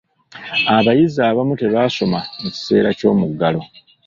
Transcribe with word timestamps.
Abayizi 0.77 1.19
abamu 1.29 1.53
tebaasoma 1.61 2.19
mu 2.41 2.47
kiseera 2.55 2.89
ky'omuggalo. 2.97 3.61